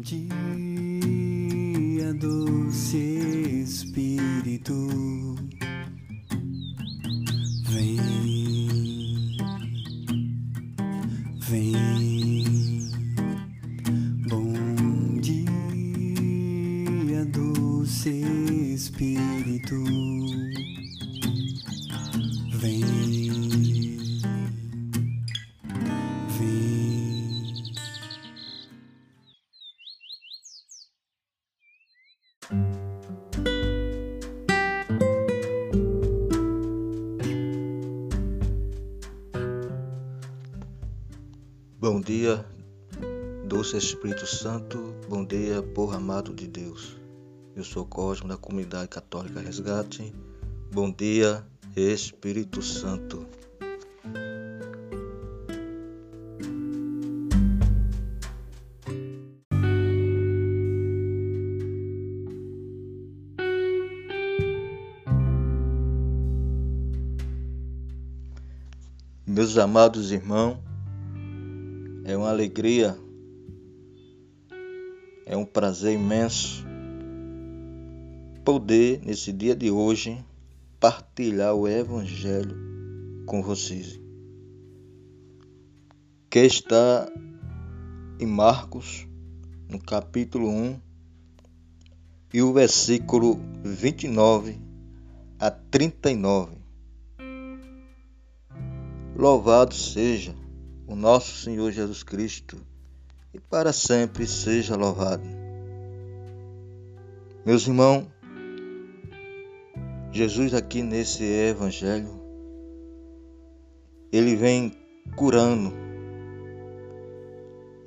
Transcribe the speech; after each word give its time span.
dia, 0.00 0.32
doce 2.14 2.96
Espírito, 3.62 4.74
vem, 7.68 7.98
vem. 11.40 11.76
Bom 14.28 14.54
dia, 15.20 15.44
doce 17.26 18.22
Espírito, 18.74 19.84
vem, 22.58 22.80
vem. 26.38 26.89
Bom 41.80 41.98
dia, 41.98 42.44
doce 43.48 43.78
Espírito 43.78 44.26
Santo, 44.26 44.94
bom 45.08 45.24
dia, 45.24 45.62
povo 45.62 45.96
amado 45.96 46.34
de 46.34 46.46
Deus. 46.46 46.94
Eu 47.56 47.64
sou 47.64 47.86
Cosmo 47.86 48.28
da 48.28 48.36
Comunidade 48.36 48.88
Católica 48.88 49.40
Resgate. 49.40 50.12
Bom 50.70 50.92
dia, 50.92 51.42
Espírito 51.74 52.60
Santo. 52.60 53.26
Meus 69.26 69.56
amados 69.56 70.12
irmãos, 70.12 70.58
uma 72.20 72.28
alegria, 72.28 72.98
é 75.24 75.34
um 75.34 75.44
prazer 75.44 75.94
imenso 75.94 76.62
poder, 78.44 79.00
nesse 79.02 79.32
dia 79.32 79.56
de 79.56 79.70
hoje, 79.70 80.22
partilhar 80.78 81.54
o 81.54 81.66
Evangelho 81.66 82.54
com 83.24 83.42
vocês. 83.42 83.98
Que 86.28 86.40
está 86.40 87.10
em 88.18 88.26
Marcos, 88.26 89.06
no 89.66 89.80
capítulo 89.80 90.50
1, 90.50 90.78
e 92.34 92.42
o 92.42 92.52
versículo 92.52 93.40
29 93.64 94.58
a 95.38 95.50
39. 95.50 96.52
Louvado 99.16 99.74
seja 99.74 100.39
o 100.90 100.96
nosso 100.96 101.36
Senhor 101.36 101.70
Jesus 101.70 102.02
Cristo 102.02 102.56
e 103.32 103.38
para 103.38 103.72
sempre 103.72 104.26
seja 104.26 104.74
louvado. 104.74 105.22
Meus 107.46 107.64
irmãos, 107.64 108.08
Jesus 110.10 110.52
aqui 110.52 110.82
nesse 110.82 111.22
evangelho, 111.22 112.20
ele 114.10 114.34
vem 114.34 114.72
curando, 115.14 115.72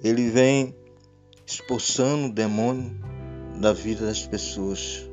ele 0.01 0.29
vem 0.29 0.73
expulsando 1.45 2.27
o 2.27 2.33
demônio 2.33 2.97
da 3.59 3.73
vida 3.73 4.05
das 4.05 4.25
pessoas. 4.25 5.05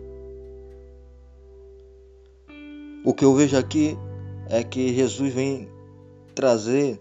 O 3.04 3.12
que 3.12 3.24
eu 3.24 3.34
vejo 3.34 3.56
aqui 3.56 3.98
é 4.48 4.62
que 4.62 4.94
Jesus 4.94 5.34
vem 5.34 5.68
trazer 6.36 7.00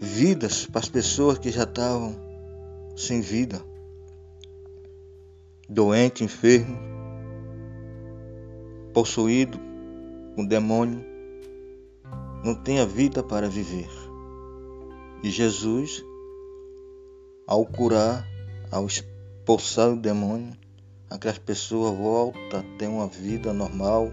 vidas 0.00 0.66
para 0.66 0.80
as 0.80 0.88
pessoas 0.88 1.38
que 1.38 1.50
já 1.50 1.64
estavam 1.64 2.16
sem 2.96 3.20
vida, 3.20 3.62
doente, 5.68 6.24
enfermo, 6.24 6.78
possuído 8.92 9.58
com 10.34 10.44
demônio, 10.44 11.04
não 12.44 12.54
tem 12.54 12.80
a 12.80 12.84
vida 12.84 13.22
para 13.22 13.48
viver. 13.48 13.88
E 15.22 15.30
Jesus, 15.30 16.04
ao 17.46 17.66
curar, 17.66 18.24
ao 18.70 18.86
expulsar 18.86 19.90
o 19.90 19.96
demônio, 19.96 20.52
aquelas 21.10 21.38
pessoas 21.38 21.96
voltam 21.96 22.60
a 22.60 22.78
ter 22.78 22.86
uma 22.86 23.08
vida 23.08 23.52
normal, 23.52 24.12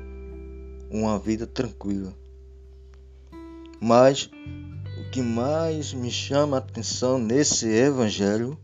uma 0.90 1.20
vida 1.20 1.46
tranquila. 1.46 2.14
Mas 3.80 4.30
que 5.12 5.22
mais 5.22 5.94
me 5.94 6.12
chama 6.12 6.58
a 6.58 6.60
atenção 6.60 7.18
nesse 7.18 7.68
evangelho 7.68 8.58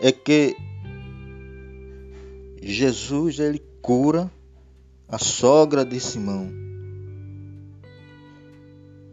é 0.00 0.12
que 0.12 0.56
Jesus 2.62 3.38
ele 3.38 3.58
cura 3.82 4.30
a 5.08 5.18
sogra 5.18 5.84
de 5.84 5.98
Simão. 5.98 6.50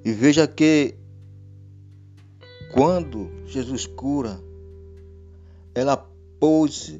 E 0.03 0.11
veja 0.11 0.47
que 0.47 0.95
quando 2.72 3.31
Jesus 3.47 3.88
cura, 3.88 4.39
ela 5.73 5.97
pôs 6.39 7.00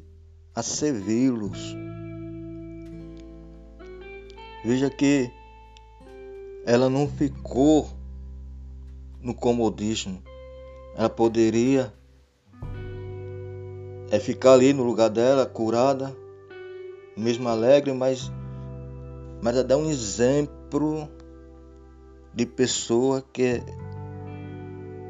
a 0.54 0.62
servi-los. 0.62 1.76
Veja 4.64 4.90
que 4.90 5.30
ela 6.64 6.88
não 6.88 7.06
ficou 7.06 7.88
no 9.20 9.34
comodismo. 9.34 10.22
Ela 10.96 11.08
poderia 11.08 11.92
é 14.10 14.20
ficar 14.20 14.52
ali 14.52 14.72
no 14.72 14.84
lugar 14.84 15.10
dela, 15.10 15.46
curada, 15.46 16.16
mesmo 17.16 17.48
alegre, 17.48 17.92
mas, 17.92 18.30
mas 19.42 19.54
ela 19.54 19.64
dá 19.64 19.76
um 19.76 19.90
exemplo 19.90 21.08
de 22.32 22.46
pessoa 22.46 23.24
que, 23.32 23.62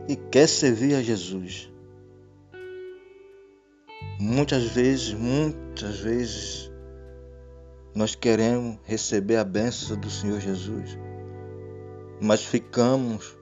que 0.06 0.16
quer 0.16 0.48
servir 0.48 0.94
a 0.94 1.02
Jesus. 1.02 1.70
Muitas 4.18 4.64
vezes, 4.68 5.12
muitas 5.12 5.98
vezes, 5.98 6.72
nós 7.94 8.14
queremos 8.14 8.78
receber 8.84 9.36
a 9.36 9.44
bênção 9.44 9.98
do 9.98 10.08
Senhor 10.08 10.40
Jesus, 10.40 10.98
mas 12.20 12.42
ficamos 12.42 13.36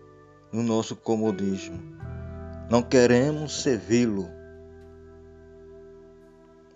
no 0.54 0.62
nosso 0.62 0.94
comodismo. 0.94 1.82
Não 2.70 2.81
queremos 2.81 3.60
servi-lo. 3.60 4.28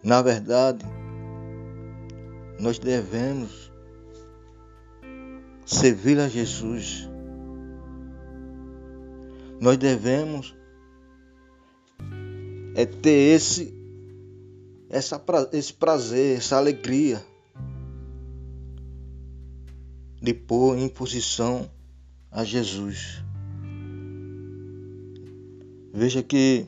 Na 0.03 0.21
verdade, 0.21 0.85
nós 2.59 2.81
devemos 2.81 3.73
servir 5.65 6.19
a 6.19 6.29
Jesus. 6.29 7.09
Nós 9.61 9.77
devemos 9.77 10.57
é 12.75 12.85
ter 12.85 13.37
esse 13.37 13.77
essa, 14.91 15.23
esse 15.53 15.73
prazer, 15.73 16.39
essa 16.39 16.57
alegria 16.57 17.25
de 20.21 20.35
pôr 20.35 20.77
em 20.79 20.89
posição 20.89 21.71
a 22.31 22.43
Jesus. 22.43 23.28
Veja 25.93 26.23
que 26.23 26.67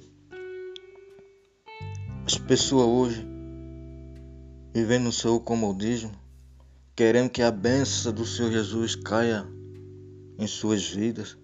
as 2.27 2.39
pessoas 2.39 2.87
hoje 2.87 3.31
vivendo 4.73 5.05
no 5.05 5.13
seu 5.13 5.41
comodismo, 5.41 6.13
querendo 6.95 7.31
que 7.31 7.43
a 7.43 7.51
bênção 7.51 8.13
do 8.13 8.25
Senhor 8.25 8.53
Jesus 8.53 8.95
caia 8.95 9.47
em 10.39 10.47
suas 10.47 10.89
vidas. 10.89 11.37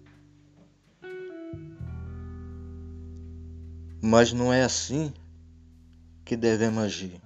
Mas 4.01 4.31
não 4.31 4.53
é 4.53 4.63
assim 4.63 5.13
que 6.23 6.35
devemos 6.35 6.83
agir. 6.83 7.21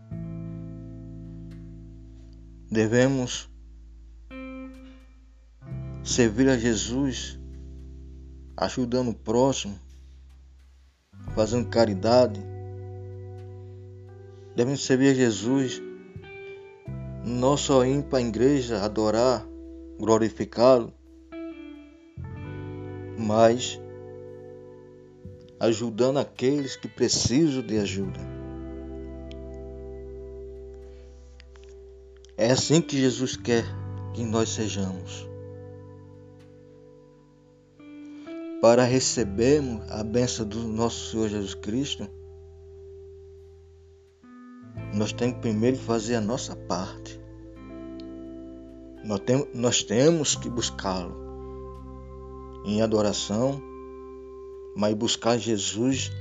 Devemos 2.70 3.50
servir 6.04 6.50
a 6.50 6.58
Jesus, 6.58 7.38
ajudando 8.58 9.10
o 9.10 9.14
próximo, 9.14 9.78
fazendo 11.34 11.70
caridade, 11.70 12.40
devemos 14.56 14.86
servir 14.86 15.12
a 15.12 15.14
Jesus, 15.14 15.82
não 17.26 17.56
só 17.56 17.86
ir 17.86 18.04
para 18.04 18.20
a 18.20 18.22
igreja 18.22 18.84
adorar, 18.84 19.46
glorificá-lo, 20.00 20.94
mas 23.18 23.80
ajudando 25.60 26.18
aqueles 26.18 26.76
que 26.76 26.88
precisam 26.88 27.62
de 27.62 27.78
ajuda. 27.78 28.20
É 32.36 32.52
assim 32.52 32.82
que 32.82 32.98
Jesus 32.98 33.38
quer 33.38 33.64
que 34.14 34.24
nós 34.24 34.50
sejamos. 34.50 35.31
Para 38.62 38.84
recebermos 38.84 39.82
a 39.90 40.04
benção 40.04 40.46
do 40.46 40.60
nosso 40.60 41.10
Senhor 41.10 41.30
Jesus 41.30 41.56
Cristo, 41.56 42.08
nós 44.94 45.12
temos 45.12 45.36
que 45.36 45.42
primeiro 45.42 45.78
fazer 45.78 46.14
a 46.14 46.22
nossa 46.22 46.56
parte. 46.56 47.20
Nós, 49.04 49.20
nós 49.56 49.84
temos 49.84 50.36
que 50.36 50.48
buscá-lo 50.48 51.16
em 52.64 52.84
adoração, 52.84 53.60
mas 54.78 54.94
buscar 54.94 55.40
Jesus 55.40 56.12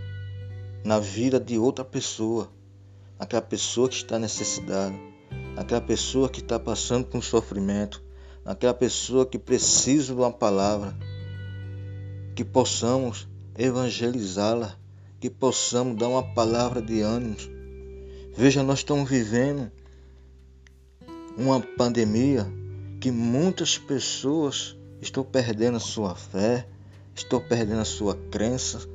na 0.82 0.98
vida 0.98 1.38
de 1.38 1.58
outra 1.58 1.84
pessoa, 1.84 2.48
aquela 3.18 3.42
pessoa 3.42 3.86
que 3.86 3.96
está 3.96 4.18
necessitada, 4.18 4.94
aquela 5.58 5.82
pessoa 5.82 6.26
que 6.26 6.40
está 6.40 6.58
passando 6.58 7.04
por 7.04 7.18
um 7.18 7.22
sofrimento, 7.22 8.02
aquela 8.46 8.72
pessoa 8.72 9.26
que 9.26 9.38
precisa 9.38 10.14
de 10.14 10.20
uma 10.20 10.32
palavra, 10.32 10.96
que 12.40 12.44
possamos 12.44 13.28
evangelizá-la, 13.54 14.74
que 15.20 15.28
possamos 15.28 15.98
dar 15.98 16.08
uma 16.08 16.22
palavra 16.22 16.80
de 16.80 17.02
ânimo. 17.02 17.36
Veja, 18.34 18.62
nós 18.62 18.78
estamos 18.78 19.10
vivendo 19.10 19.70
uma 21.36 21.60
pandemia 21.60 22.50
que 22.98 23.10
muitas 23.10 23.76
pessoas 23.76 24.74
estão 25.02 25.22
perdendo 25.22 25.76
a 25.76 25.80
sua 25.80 26.14
fé, 26.14 26.66
estão 27.14 27.42
perdendo 27.46 27.82
a 27.82 27.84
sua 27.84 28.16
crença, 28.30 28.88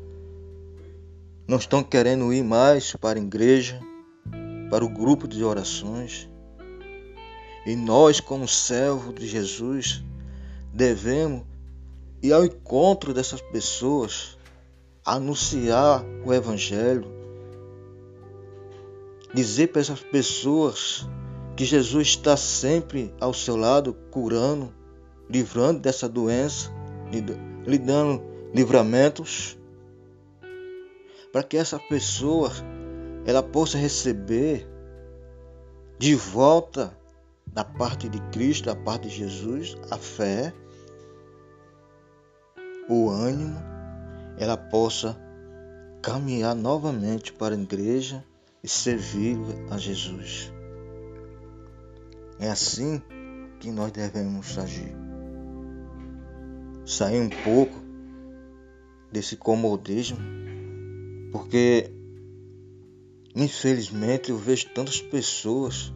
não 1.47 1.59
estão 1.59 1.83
querendo 1.83 2.33
ir 2.33 2.43
mais 2.43 2.95
para 2.95 3.19
a 3.19 3.21
igreja, 3.21 3.79
para 4.71 4.83
o 4.83 4.89
grupo 4.89 5.27
de 5.27 5.43
orações. 5.43 6.27
E 7.63 7.75
nós, 7.75 8.19
como 8.19 8.47
servo 8.47 9.13
de 9.13 9.27
Jesus, 9.27 10.03
devemos 10.73 11.43
ir 12.27 12.33
ao 12.33 12.45
encontro 12.45 13.13
dessas 13.13 13.41
pessoas, 13.41 14.37
anunciar 15.03 16.03
o 16.25 16.33
Evangelho, 16.33 17.05
dizer 19.33 19.67
para 19.67 19.81
essas 19.81 19.99
pessoas 19.99 21.07
que 21.55 21.65
Jesus 21.65 22.07
está 22.09 22.35
sempre 22.35 23.13
ao 23.19 23.33
seu 23.33 23.55
lado, 23.55 23.93
curando, 24.11 24.73
livrando 25.29 25.79
dessa 25.79 26.07
doença, 26.07 26.71
lhe 27.65 27.77
dando 27.77 28.21
livramentos, 28.53 29.57
para 31.31 31.43
que 31.43 31.57
essa 31.57 31.77
pessoa 31.77 32.51
ela 33.25 33.43
possa 33.43 33.77
receber 33.77 34.67
de 35.97 36.15
volta 36.15 36.97
da 37.47 37.63
parte 37.63 38.09
de 38.09 38.19
Cristo, 38.31 38.65
da 38.65 38.75
parte 38.75 39.07
de 39.07 39.15
Jesus, 39.15 39.77
a 39.89 39.97
fé, 39.97 40.53
o 42.87 43.09
ânimo, 43.09 43.59
ela 44.37 44.57
possa 44.57 45.17
caminhar 46.01 46.55
novamente 46.55 47.33
para 47.33 47.55
a 47.55 47.57
igreja 47.57 48.23
e 48.63 48.67
servir 48.67 49.37
a 49.69 49.77
Jesus. 49.77 50.51
É 52.39 52.49
assim 52.49 53.01
que 53.59 53.71
nós 53.71 53.91
devemos 53.91 54.57
agir. 54.57 54.95
Sair 56.85 57.19
um 57.19 57.29
pouco 57.43 57.73
desse 59.11 59.35
comodismo, 59.35 60.19
porque 61.31 61.89
infelizmente 63.35 64.29
eu 64.29 64.37
vejo 64.37 64.69
tantas 64.73 65.01
pessoas 65.01 65.91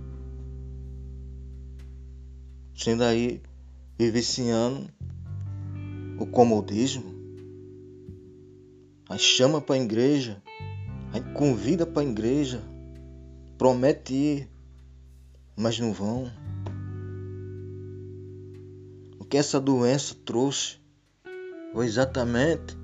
sendo 2.76 3.04
aí 3.04 3.42
vivenciando 3.98 4.90
comodismo. 6.32 7.14
Aí 9.10 9.18
chama 9.18 9.60
para 9.60 9.76
a 9.76 9.80
igreja, 9.80 10.42
aí 11.12 11.22
convida 11.34 11.86
para 11.86 12.04
a 12.04 12.06
igreja, 12.06 12.62
promete 13.58 14.14
ir, 14.14 14.50
mas 15.58 15.80
não 15.80 15.92
vão. 15.92 16.32
O 19.20 19.26
que 19.26 19.38
essa 19.38 19.60
doença 19.60 20.16
trouxe 20.26 20.78
foi 21.74 21.86
exatamente 21.86 22.78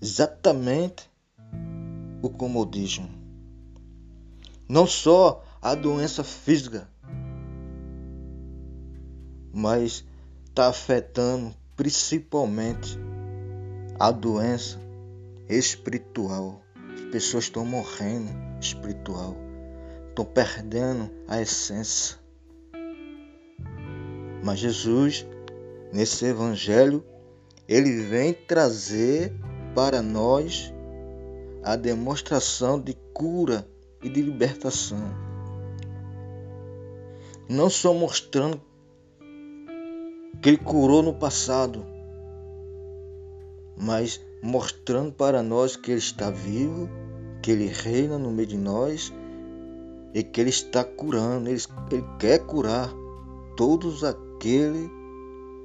exatamente 0.00 1.08
o 2.20 2.28
comodismo. 2.28 3.08
Não 4.68 4.84
só 4.84 5.44
a 5.60 5.76
doença 5.76 6.24
física, 6.24 6.88
mas 9.52 10.04
está 10.52 10.68
afetando 10.68 11.54
principalmente 11.74 12.98
a 13.98 14.10
doença 14.10 14.78
espiritual. 15.48 16.60
As 16.94 17.10
pessoas 17.10 17.44
estão 17.44 17.64
morrendo 17.64 18.30
espiritual, 18.60 19.34
estão 20.10 20.26
perdendo 20.26 21.10
a 21.26 21.40
essência. 21.40 22.18
Mas 24.44 24.58
Jesus, 24.58 25.26
nesse 25.90 26.26
evangelho, 26.26 27.02
ele 27.66 28.02
vem 28.02 28.34
trazer 28.34 29.32
para 29.74 30.02
nós 30.02 30.70
a 31.64 31.76
demonstração 31.76 32.78
de 32.78 32.92
cura 33.14 33.66
e 34.02 34.10
de 34.10 34.20
libertação. 34.20 35.00
Não 37.48 37.70
só 37.70 37.94
mostrando 37.94 38.60
que 40.40 40.48
ele 40.48 40.56
curou 40.56 41.02
no 41.02 41.14
passado, 41.14 41.84
mas 43.76 44.20
mostrando 44.42 45.12
para 45.12 45.42
nós 45.42 45.76
que 45.76 45.90
ele 45.90 45.98
está 45.98 46.30
vivo, 46.30 46.88
que 47.40 47.50
ele 47.50 47.66
reina 47.66 48.18
no 48.18 48.30
meio 48.30 48.48
de 48.48 48.56
nós 48.56 49.12
e 50.14 50.22
que 50.22 50.40
ele 50.40 50.50
está 50.50 50.84
curando, 50.84 51.48
ele, 51.48 51.60
ele 51.90 52.04
quer 52.18 52.40
curar 52.40 52.92
todos 53.56 54.04
aqueles 54.04 54.90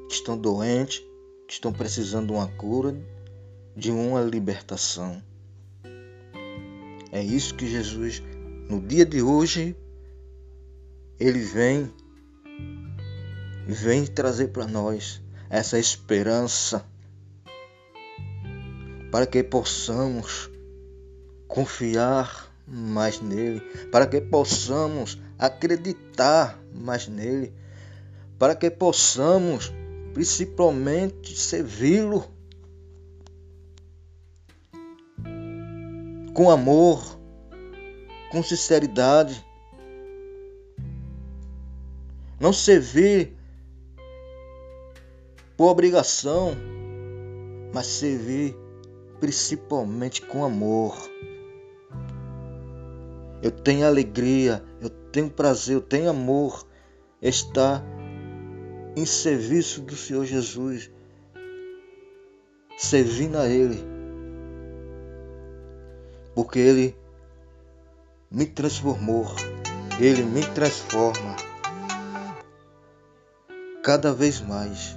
que 0.08 0.14
estão 0.14 0.38
doentes, 0.38 1.00
que 1.48 1.54
estão 1.54 1.74
precisando 1.74 2.28
de 2.28 2.34
uma 2.34 2.48
cura, 2.48 2.96
de 3.76 3.92
uma 3.92 4.22
libertação. 4.22 5.22
É 7.12 7.24
isso 7.24 7.56
que 7.56 7.68
Jesus, 7.68 8.22
no 8.70 8.82
dia 8.82 9.06
de 9.06 9.22
hoje, 9.22 9.76
ele 11.20 11.40
vem 11.40 11.92
vem 13.74 14.06
trazer 14.06 14.48
para 14.48 14.66
nós 14.66 15.22
essa 15.50 15.78
esperança 15.78 16.86
para 19.12 19.26
que 19.26 19.44
possamos 19.44 20.50
confiar 21.48 22.52
mais 22.68 23.22
nele, 23.22 23.62
para 23.92 24.06
que 24.06 24.20
possamos 24.20 25.18
acreditar 25.40 26.60
mais 26.74 27.08
nele, 27.08 27.54
para 28.38 28.56
que 28.56 28.70
possamos 28.70 29.72
principalmente 30.14 31.38
servi-lo 31.38 32.26
com 36.34 36.52
amor, 36.52 37.20
com 38.32 38.44
sinceridade. 38.44 39.44
Não 42.40 42.54
servir 42.54 43.37
por 45.58 45.70
obrigação, 45.70 46.56
mas 47.74 47.88
servir 47.88 48.56
principalmente 49.20 50.22
com 50.22 50.46
amor. 50.46 50.96
Eu 53.42 53.52
tenho 53.52 53.86
alegria, 53.86 54.64
eu 54.80 54.90
tenho 54.90 55.30
prazer, 55.30 55.76
eu 55.76 55.82
tenho 55.82 56.10
amor 56.10 56.66
estar 57.22 57.84
em 58.96 59.06
serviço 59.06 59.82
do 59.82 59.96
Senhor 59.96 60.26
Jesus, 60.26 60.90
servindo 62.78 63.38
a 63.38 63.48
Ele 63.48 63.98
porque 66.38 66.60
Ele 66.60 66.96
me 68.30 68.46
transformou, 68.46 69.26
Ele 70.00 70.22
me 70.22 70.46
transforma 70.46 71.36
cada 73.82 74.14
vez 74.14 74.40
mais. 74.42 74.97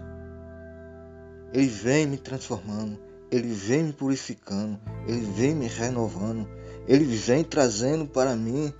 Ele 1.53 1.67
vem 1.67 2.07
me 2.07 2.17
transformando, 2.17 2.99
Ele 3.31 3.49
vem 3.49 3.85
me 3.85 3.93
purificando, 3.93 4.79
Ele 5.07 5.21
vem 5.21 5.55
me 5.55 5.67
renovando, 5.67 6.49
Ele 6.87 7.05
vem 7.05 7.43
trazendo 7.43 8.07
para 8.07 8.37
mim 8.37 8.73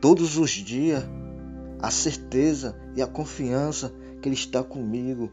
todos 0.00 0.38
os 0.38 0.50
dias 0.50 1.04
a 1.78 1.90
certeza 1.90 2.78
e 2.96 3.02
a 3.02 3.06
confiança 3.06 3.92
que 4.20 4.28
Ele 4.28 4.34
está 4.34 4.62
comigo, 4.62 5.30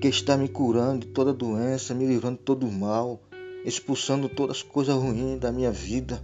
que 0.00 0.08
está 0.08 0.36
me 0.36 0.48
curando 0.48 1.06
de 1.06 1.12
toda 1.12 1.32
doença, 1.32 1.94
me 1.94 2.06
livrando 2.06 2.38
de 2.38 2.44
todo 2.44 2.70
mal, 2.70 3.22
expulsando 3.64 4.28
todas 4.28 4.58
as 4.58 4.62
coisas 4.62 4.94
ruins 4.94 5.38
da 5.38 5.52
minha 5.52 5.70
vida. 5.70 6.22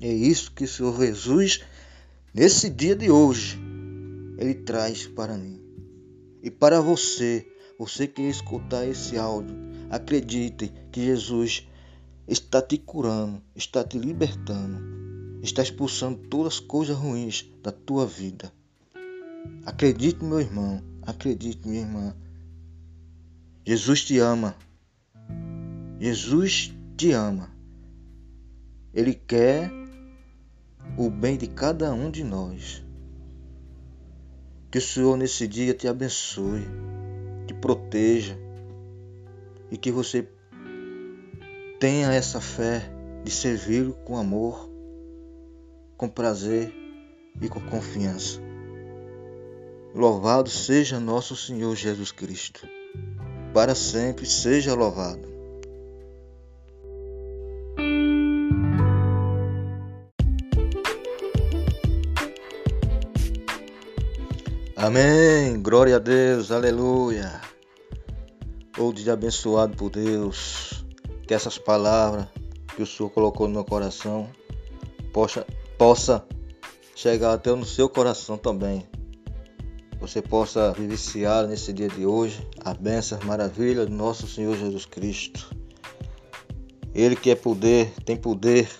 É 0.00 0.12
isso 0.12 0.52
que 0.52 0.64
o 0.64 0.68
Senhor 0.68 0.96
Jesus, 0.98 1.64
nesse 2.32 2.70
dia 2.70 2.94
de 2.94 3.10
hoje, 3.10 3.58
Ele 4.38 4.54
traz 4.54 5.06
para 5.06 5.36
mim. 5.36 5.67
E 6.42 6.50
para 6.50 6.80
você, 6.80 7.46
você 7.78 8.06
que 8.06 8.22
escutar 8.22 8.86
esse 8.86 9.18
áudio, 9.18 9.56
acredite 9.90 10.72
que 10.92 11.04
Jesus 11.04 11.66
está 12.26 12.60
te 12.60 12.78
curando, 12.78 13.42
está 13.56 13.82
te 13.82 13.98
libertando, 13.98 15.40
está 15.42 15.62
expulsando 15.62 16.18
todas 16.28 16.54
as 16.54 16.60
coisas 16.60 16.96
ruins 16.96 17.48
da 17.62 17.72
tua 17.72 18.06
vida. 18.06 18.52
Acredite, 19.64 20.24
meu 20.24 20.40
irmão, 20.40 20.82
acredite, 21.02 21.66
minha 21.66 21.82
irmã. 21.82 22.16
Jesus 23.64 24.04
te 24.04 24.18
ama. 24.18 24.56
Jesus 26.00 26.72
te 26.96 27.12
ama. 27.12 27.50
Ele 28.92 29.14
quer 29.14 29.70
o 30.96 31.10
bem 31.10 31.36
de 31.36 31.46
cada 31.46 31.92
um 31.92 32.10
de 32.10 32.24
nós. 32.24 32.82
Que 34.70 34.78
o 34.78 34.82
Senhor 34.82 35.16
nesse 35.16 35.48
dia 35.48 35.72
te 35.72 35.88
abençoe, 35.88 36.66
te 37.46 37.54
proteja 37.54 38.38
e 39.70 39.76
que 39.76 39.90
você 39.90 40.28
tenha 41.80 42.12
essa 42.12 42.40
fé 42.40 42.82
de 43.24 43.30
servir 43.30 43.92
com 44.04 44.16
amor, 44.16 44.68
com 45.96 46.08
prazer 46.08 46.72
e 47.40 47.48
com 47.48 47.60
confiança. 47.60 48.40
Louvado 49.94 50.50
seja 50.50 51.00
nosso 51.00 51.34
Senhor 51.34 51.74
Jesus 51.74 52.12
Cristo. 52.12 52.68
Para 53.54 53.74
sempre 53.74 54.26
seja 54.26 54.74
louvado. 54.74 55.27
Amém. 64.88 65.60
Glória 65.60 65.96
a 65.96 65.98
Deus. 65.98 66.50
Aleluia. 66.50 67.42
Ou 68.78 68.90
dia 68.90 69.12
abençoado 69.12 69.76
por 69.76 69.90
Deus. 69.90 70.82
Que 71.26 71.34
essas 71.34 71.58
palavras 71.58 72.26
que 72.74 72.82
o 72.82 72.86
Senhor 72.86 73.10
colocou 73.10 73.46
no 73.46 73.52
meu 73.52 73.66
coração 73.66 74.30
possa, 75.12 75.46
possa 75.76 76.26
chegar 76.96 77.34
até 77.34 77.54
no 77.54 77.66
seu 77.66 77.86
coração 77.86 78.38
também. 78.38 78.88
Você 80.00 80.22
possa 80.22 80.72
vivenciar 80.72 81.46
nesse 81.46 81.70
dia 81.70 81.88
de 81.88 82.06
hoje 82.06 82.48
a 82.64 82.72
bênção 82.72 83.18
maravilha 83.24 83.84
do 83.84 83.92
nosso 83.92 84.26
Senhor 84.26 84.56
Jesus 84.56 84.86
Cristo. 84.86 85.54
Ele 86.94 87.14
que 87.14 87.30
é 87.30 87.34
poder, 87.34 87.92
tem 88.06 88.16
poder. 88.16 88.70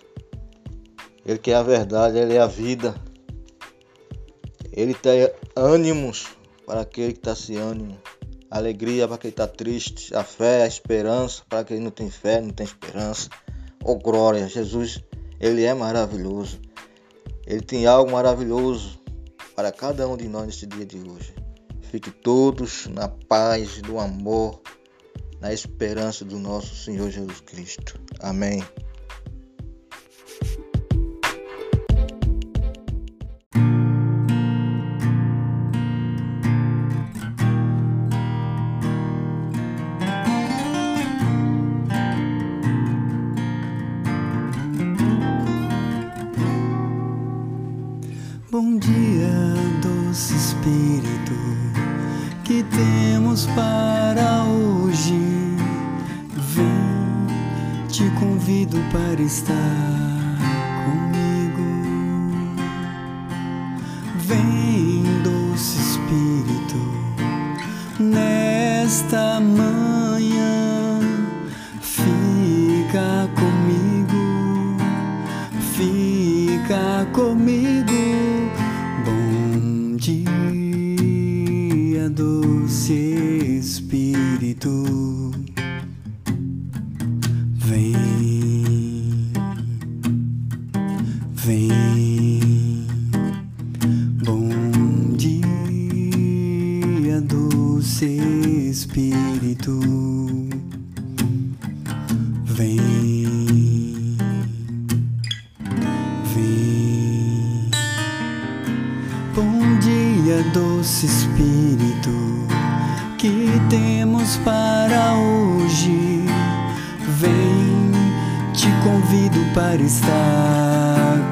Ele 1.27 1.39
que 1.39 1.51
é 1.51 1.55
a 1.55 1.63
verdade, 1.63 2.17
ele 2.17 2.33
é 2.33 2.41
a 2.41 2.47
vida. 2.47 2.95
Ele 4.79 4.95
tem 4.95 5.29
ânimos 5.57 6.29
para 6.65 6.83
aquele 6.83 7.13
que 7.13 7.19
está 7.19 7.35
sem 7.35 7.57
ânimo, 7.57 7.99
alegria 8.49 9.09
para 9.09 9.19
quem 9.19 9.31
está 9.31 9.45
triste, 9.45 10.15
a 10.15 10.23
fé, 10.23 10.63
a 10.63 10.69
esperança 10.69 11.43
para 11.49 11.65
quem 11.65 11.81
não 11.81 11.91
tem 11.91 12.09
fé, 12.09 12.41
não 12.41 12.51
tem 12.51 12.65
esperança. 12.65 13.29
Oh 13.83 13.97
glória, 13.97 14.47
Jesus, 14.47 15.03
Ele 15.41 15.65
é 15.65 15.75
maravilhoso. 15.75 16.61
Ele 17.45 17.61
tem 17.61 17.87
algo 17.87 18.13
maravilhoso 18.13 19.01
para 19.57 19.73
cada 19.73 20.07
um 20.07 20.17
de 20.17 20.29
nós 20.29 20.47
nesse 20.47 20.65
dia 20.65 20.87
de 20.87 20.99
hoje. 20.99 21.35
Fique 21.91 22.13
todos 22.13 22.87
na 22.87 23.09
paz, 23.09 23.83
do 23.83 23.99
amor, 23.99 24.63
na 25.41 25.53
esperança 25.53 26.25
do 26.25 26.39
nosso 26.39 26.77
Senhor 26.77 27.11
Jesus 27.11 27.41
Cristo. 27.41 27.99
Amém. 28.21 28.63
Nesta 68.99 69.39
manhã, 69.39 69.78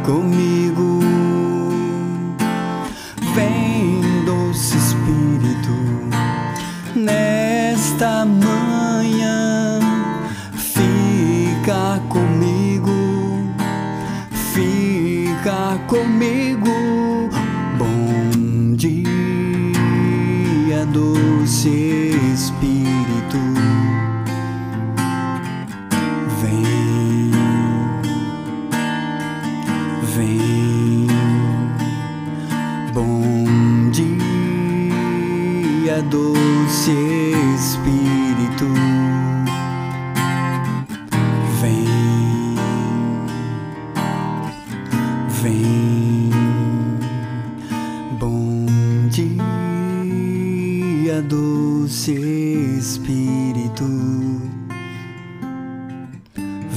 comigo. 0.07 0.56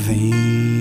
Vem, 0.10 0.79